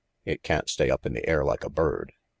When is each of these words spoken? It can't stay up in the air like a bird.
It 0.25 0.41
can't 0.41 0.67
stay 0.67 0.89
up 0.89 1.05
in 1.05 1.13
the 1.13 1.29
air 1.29 1.45
like 1.45 1.63
a 1.63 1.69
bird. 1.69 2.13